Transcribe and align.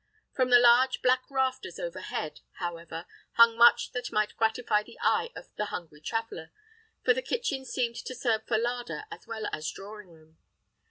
From 0.33 0.49
the 0.49 0.57
large 0.57 1.03
black 1.03 1.29
rafters 1.29 1.77
overhead, 1.77 2.39
however, 2.53 3.05
hung 3.33 3.55
much 3.55 3.91
that 3.91 4.11
might 4.11 4.35
gratify 4.35 4.81
the 4.81 4.97
eye 4.99 5.29
of 5.35 5.55
the 5.57 5.65
hungry 5.65 6.01
traveller, 6.01 6.51
for 7.05 7.13
the 7.13 7.21
kitchen 7.21 7.65
seemed 7.65 7.97
to 8.05 8.15
serve 8.15 8.47
for 8.47 8.57
larder 8.57 9.05
as 9.11 9.27
well 9.27 9.45
as 9.53 9.69
drawing 9.69 10.07
room. 10.09 10.39